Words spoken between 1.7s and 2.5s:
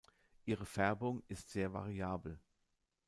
variabel.